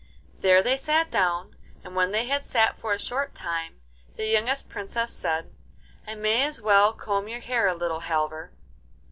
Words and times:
There 0.39 0.63
they 0.63 0.77
sat 0.77 1.11
down, 1.11 1.55
and 1.83 1.95
when 1.95 2.09
they 2.11 2.25
had 2.25 2.43
sat 2.43 2.75
for 2.75 2.91
a 2.91 2.97
short 2.97 3.35
time 3.35 3.81
the 4.15 4.25
youngest 4.27 4.67
Princess 4.67 5.13
said, 5.13 5.51
'I 6.07 6.15
may 6.15 6.41
as 6.43 6.59
well 6.59 6.91
comb 6.93 7.27
your 7.27 7.39
hair 7.41 7.67
a 7.67 7.75
little, 7.75 7.99
Halvor. 8.01 8.51